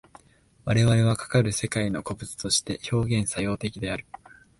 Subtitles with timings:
[0.65, 4.07] 我々はかかる世界の個物として表現作用的である。